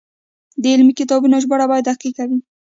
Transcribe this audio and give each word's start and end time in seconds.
د 0.61 0.63
علمي 0.73 0.93
کتابونو 0.99 1.41
ژباړه 1.43 1.65
باید 1.71 1.85
دقیقه 1.91 2.23
وي. 2.29 2.39